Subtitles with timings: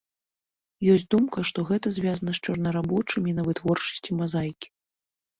[0.93, 4.67] Ёсць думка, што гэта звязана з чорнарабочымі на вытворчасці мазаікі.